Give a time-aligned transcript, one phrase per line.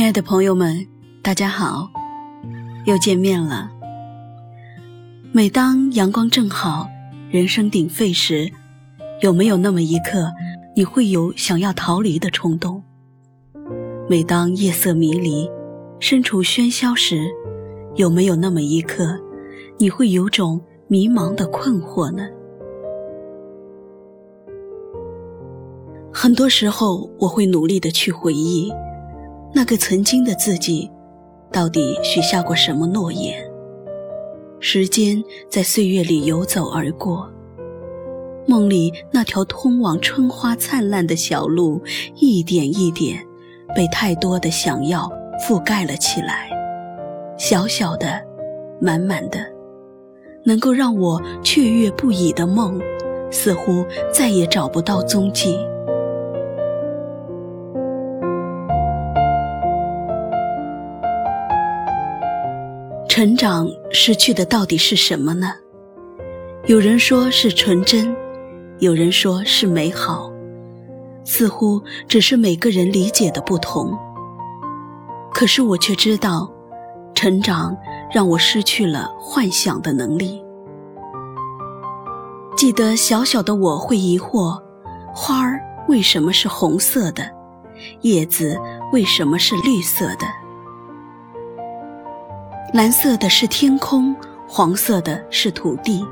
[0.00, 0.86] 亲爱的朋友们，
[1.20, 1.86] 大家好，
[2.86, 3.70] 又见面了。
[5.30, 6.88] 每当阳光正好、
[7.30, 8.50] 人声鼎沸时，
[9.20, 10.32] 有没有那么一刻，
[10.74, 12.82] 你会有想要逃离的冲动？
[14.08, 15.46] 每当夜色迷离、
[15.98, 17.28] 身处喧嚣时，
[17.94, 19.20] 有没有那么一刻，
[19.76, 20.58] 你会有种
[20.88, 22.26] 迷茫的困惑呢？
[26.10, 28.72] 很多时候，我会努力的去回忆。
[29.52, 30.90] 那个曾经的自己，
[31.52, 33.44] 到底许下过什么诺言？
[34.60, 37.28] 时间在岁月里游走而过，
[38.46, 41.82] 梦里那条通往春花灿烂的小路，
[42.16, 43.26] 一点一点，
[43.74, 45.10] 被太多的想要
[45.40, 46.48] 覆盖了起来。
[47.36, 48.22] 小小的，
[48.80, 49.40] 满满的，
[50.44, 52.78] 能够让我雀跃不已的梦，
[53.30, 55.58] 似乎再也找不到踪迹。
[63.10, 65.52] 成长失去的到底是什么呢？
[66.66, 68.16] 有人说是纯真，
[68.78, 70.30] 有人说是美好，
[71.24, 73.98] 似乎只是每个人理解的不同。
[75.32, 76.48] 可是我却知道，
[77.12, 77.76] 成长
[78.12, 80.40] 让我失去了幻想的能力。
[82.56, 84.56] 记得小小的我会疑惑：
[85.12, 87.28] 花儿为什么是红色的？
[88.02, 88.56] 叶子
[88.92, 90.39] 为什么是绿色的？
[92.72, 94.14] 蓝色的是天空，
[94.46, 96.06] 黄色的是土地。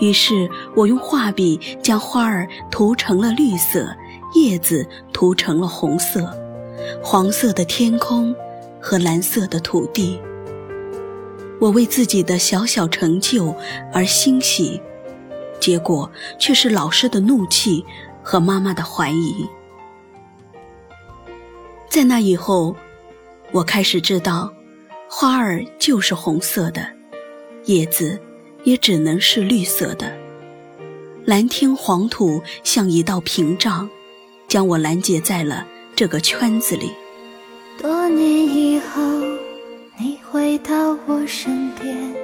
[0.00, 3.88] 于是我用画笔将花儿涂成了绿色，
[4.34, 6.30] 叶子涂成了红色，
[7.02, 8.36] 黄色的天空
[8.78, 10.20] 和蓝色的土地。
[11.58, 13.54] 我为自己的小小成就
[13.94, 14.78] 而欣喜，
[15.58, 17.82] 结果却是老师的怒气
[18.22, 19.46] 和妈妈的怀疑。
[21.88, 22.76] 在那以后，
[23.52, 24.52] 我开始知道。
[25.08, 26.86] 花儿就是红色的，
[27.64, 28.18] 叶子
[28.64, 30.12] 也只能是绿色的。
[31.24, 33.88] 蓝天黄土像一道屏障，
[34.48, 36.90] 将我拦截在了这个圈子里。
[37.80, 39.02] 多年以后，
[39.98, 42.14] 你回到我身边，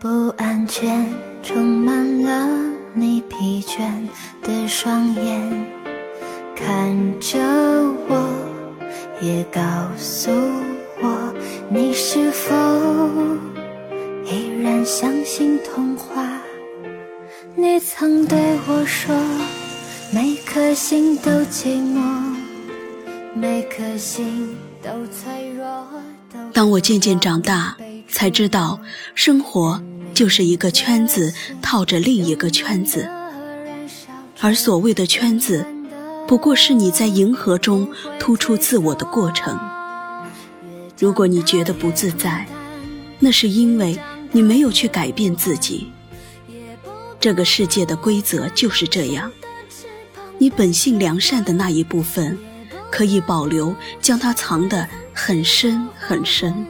[0.00, 1.06] 不安全
[1.42, 2.48] 充满了
[2.92, 3.90] 你疲倦
[4.42, 5.66] 的双眼，
[6.56, 7.38] 看着
[8.08, 8.30] 我，
[9.20, 9.60] 也告
[9.96, 10.30] 诉。
[11.74, 12.54] 你是否
[14.30, 16.24] 依然相信童话？
[17.56, 19.12] 你曾对我说，
[20.12, 22.36] 每颗心都寂寞，
[23.34, 25.66] 每颗心都脆弱。
[26.52, 27.76] 当我渐渐长大，
[28.08, 28.78] 才知道，
[29.16, 29.82] 生活
[30.14, 33.10] 就是一个圈子套着另一个圈子，
[34.40, 35.66] 而所谓的圈子，
[36.28, 39.58] 不过是你在迎合中突出自我的过程。
[41.04, 42.46] 如果你觉得不自在，
[43.18, 43.94] 那是因为
[44.32, 45.88] 你没有去改变自己。
[47.20, 49.30] 这个世界的规则就是这样：
[50.38, 52.38] 你本性良善的那一部分，
[52.90, 56.64] 可以保留，将它藏得很深很深。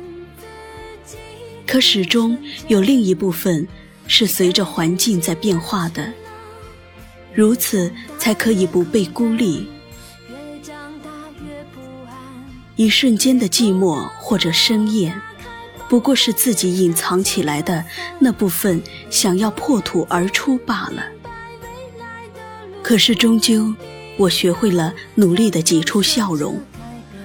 [1.65, 3.69] 可始终有另一部分
[4.09, 6.13] 是随着环境在变化的，
[7.33, 9.69] 如此才可以不被孤立。
[12.77, 15.15] 一瞬间的寂寞或者深夜，
[15.89, 17.85] 不过是自己隐藏起来的
[18.19, 21.05] 那部分想要破土而出罢了。
[22.83, 23.73] 可是终究，
[24.17, 26.61] 我学会了努力的挤出笑容，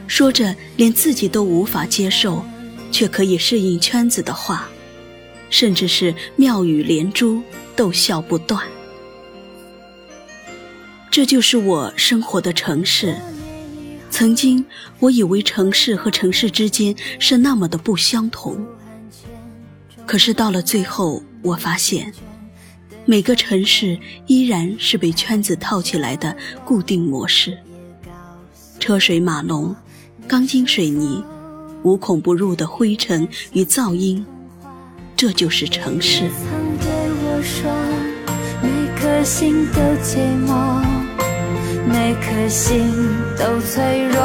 [0.07, 2.45] 说着连自己都无法接受，
[2.91, 4.69] 却可以适应圈子的话，
[5.49, 7.41] 甚至是妙语连珠，
[7.75, 8.63] 逗笑不断。
[11.09, 13.17] 这就是我生活的城市。
[14.09, 14.65] 曾经，
[14.99, 18.65] 我以为城市和城市之间是那么的不相同。
[20.05, 22.11] 可是到了最后，我发现，
[23.05, 23.97] 每个城市
[24.27, 26.35] 依然是被圈子套起来的
[26.65, 27.57] 固定模式。
[28.79, 29.75] 车水马龙，
[30.27, 31.23] 钢筋水泥，
[31.83, 34.25] 无孔不入的灰尘与噪音，
[35.15, 36.23] 这就是城市。
[38.61, 38.69] 每
[38.99, 40.17] 颗心都寂
[40.47, 40.88] 寞。
[41.91, 42.93] 每颗心
[43.35, 44.21] 都脆弱，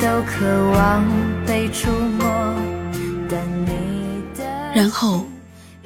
[0.00, 1.04] 都渴望
[1.46, 2.54] 被触摸。
[4.74, 5.26] 然后，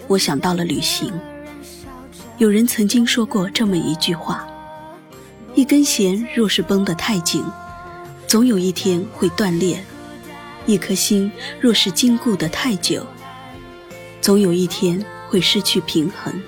[0.06, 1.12] 我想到了旅行。
[2.38, 4.46] 有人曾经说过这么一句话：
[5.56, 7.44] 一根弦若是绷得太紧，
[8.28, 9.78] 总有一天会断裂；
[10.66, 11.30] 一颗心
[11.60, 13.04] 若是禁锢得太久，
[14.20, 16.40] 总有一天会失去平衡。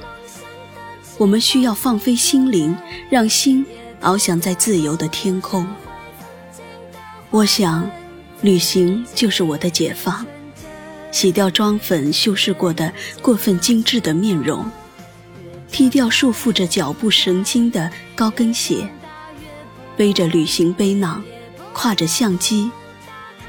[1.18, 2.74] 我们需要放飞心灵，
[3.10, 3.66] 让心。
[4.00, 5.66] 翱翔在自由的天空，
[7.28, 7.88] 我想，
[8.40, 10.26] 旅行就是我的解放，
[11.12, 14.64] 洗掉妆粉修饰过的过分精致的面容，
[15.70, 18.88] 踢掉束缚着脚步神经的高跟鞋，
[19.98, 21.22] 背着旅行背囊，
[21.74, 22.70] 挎着相机，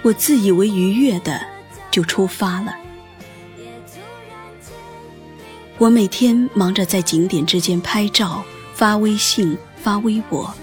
[0.01, 1.39] 我自以为愉悦的
[1.89, 2.75] 就出发了。
[5.77, 8.44] 我每天忙着在景点之间拍照、
[8.75, 10.53] 发微信、发微博、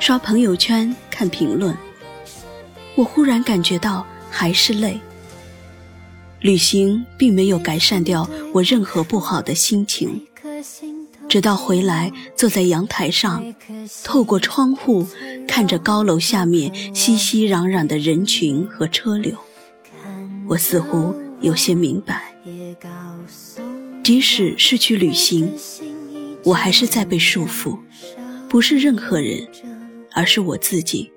[0.00, 1.76] 刷朋友圈、看评论。
[2.96, 5.00] 我忽然感觉到还是累。
[6.40, 10.20] 旅行并没有改善掉我任何不好的心情，
[11.28, 13.42] 直到回来坐在阳台上，
[14.02, 15.06] 透过窗户
[15.48, 19.34] 看着高楼下面熙熙攘攘的人群和车流，
[20.46, 22.34] 我似乎有些明白，
[24.02, 25.50] 即使是去旅行，
[26.44, 27.78] 我还是在被束缚，
[28.54, 29.44] 不是任何人，
[30.12, 31.12] 而是我自己。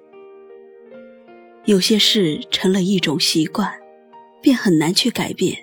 [1.66, 3.72] 有些事成了一种习惯，
[4.42, 5.56] 便很难去改变。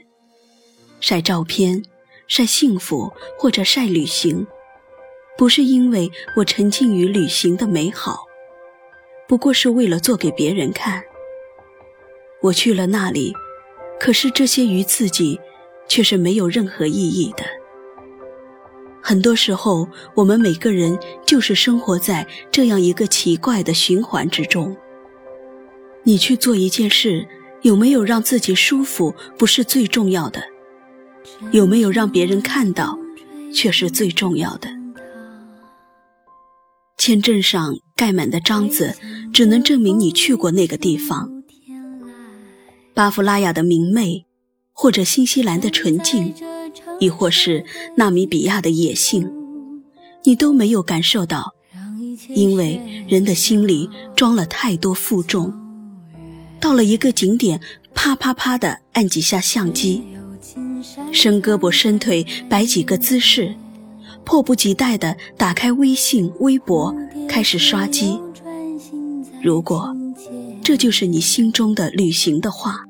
[1.00, 1.82] 晒照片、
[2.28, 4.46] 晒幸福或者晒旅行，
[5.36, 8.24] 不是因为我沉浸于旅行的美好，
[9.26, 11.02] 不过是为了做给别人看。
[12.40, 13.34] 我去了那里，
[13.98, 15.40] 可是这些于自己
[15.88, 17.44] 却是没有任何意义的。
[19.06, 24.74] 很多时候，我们每个人就是生活在这样一个奇怪的循环之中。
[26.04, 27.28] 你去做一件事，
[27.60, 30.40] 有没有让自己舒服，不是最重要的；
[31.52, 32.98] 有没有让别人看到，
[33.52, 34.70] 却是最重要的。
[36.96, 38.96] 签证上盖满的章子，
[39.34, 41.30] 只能证明你去过那个地方。
[42.94, 44.24] 巴夫拉雅的明媚，
[44.72, 46.34] 或者新西兰的纯净，
[47.00, 47.64] 亦或是
[47.96, 49.30] 纳米比亚的野性，
[50.24, 51.54] 你都没有感受到，
[52.28, 55.52] 因为人的心里装了太多负重。
[56.60, 57.60] 到了一个景点，
[57.94, 60.02] 啪啪啪的按几下相机，
[61.12, 63.54] 伸胳膊伸腿摆几个姿势，
[64.24, 66.94] 迫不及待的打开微信、微博，
[67.28, 68.18] 开始刷机。
[69.42, 69.94] 如果
[70.62, 72.86] 这就是你心中的旅行的话，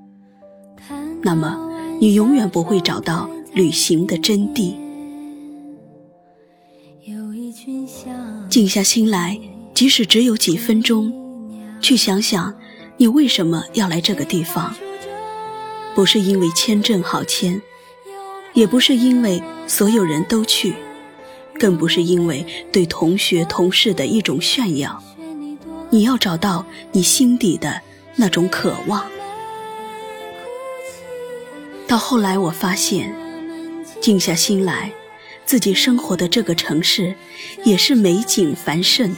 [1.22, 1.58] 那么
[2.00, 4.74] 你永远不会找到旅行的真谛。
[8.50, 9.40] 静下心来，
[9.72, 11.12] 即使只有几分钟，
[11.80, 12.54] 去想想。
[12.96, 14.72] 你为什么要来这个地方？
[15.94, 17.60] 不是因为签证好签，
[18.52, 20.74] 也不是因为所有人都去，
[21.58, 25.02] 更不是因为对同学同事的一种炫耀。
[25.90, 27.80] 你要找到你心底的
[28.16, 29.04] 那种渴望。
[31.88, 33.12] 到后来，我发现，
[34.04, 34.92] 静下心来，
[35.46, 37.14] 自己生活的这个城市
[37.64, 39.16] 也是美景繁盛。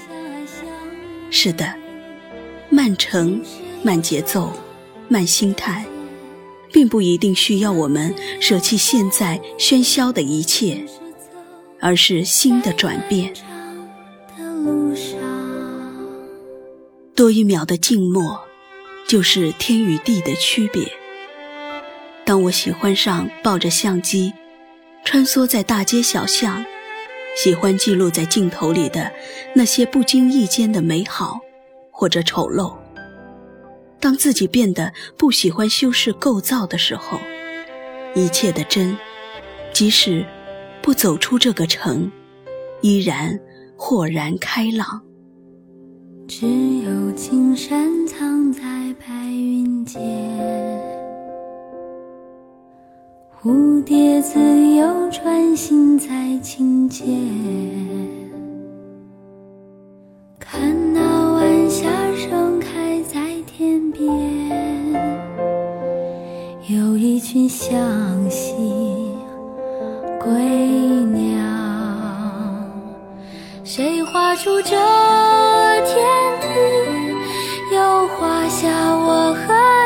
[1.29, 1.75] 是的，
[2.71, 3.43] 慢城。
[3.83, 4.53] 慢节奏，
[5.09, 5.85] 慢心态，
[6.73, 10.85] 并不一定需要我们舍弃现在喧嚣的一切，
[11.81, 13.33] 而是心的转变。
[17.15, 18.41] 多一秒的静默，
[19.09, 20.89] 就是天与地的区别。
[22.25, 24.33] 当我喜欢上抱着相机，
[25.07, 26.65] 穿梭在大街小巷，
[27.37, 29.09] 喜欢记录在镜头里的
[29.55, 31.39] 那些不经意间的美好，
[31.93, 32.75] 或者丑陋。
[34.01, 37.21] 当自己变得不喜欢修饰构造的时候，
[38.17, 38.99] 一切的真，
[39.73, 40.27] 即使
[40.83, 42.11] 不走出这个城，
[42.81, 43.39] 依然
[43.77, 45.01] 豁然开朗。
[46.27, 48.61] 只有青山藏在
[48.99, 50.03] 白云间，
[53.47, 54.41] 蝴蝶自
[54.75, 57.07] 由穿行在清涧
[60.37, 60.61] 看
[60.93, 64.05] 那晚霞盛开在天边
[66.67, 67.79] 有一群向
[68.29, 68.53] 西
[70.19, 70.29] 归
[71.13, 71.39] 鸟
[73.63, 74.71] 谁画出这
[75.85, 76.05] 天
[76.41, 79.86] 地又画下我和